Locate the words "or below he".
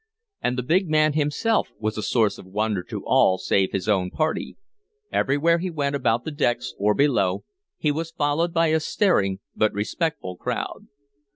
6.79-7.91